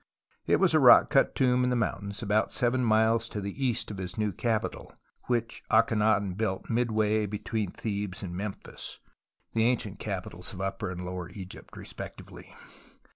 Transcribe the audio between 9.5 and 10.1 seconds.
the ancient